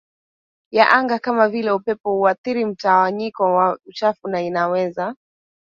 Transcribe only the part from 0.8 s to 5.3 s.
anga kama vile upepo huathiri mtawanyiko wa uchafu na inaweza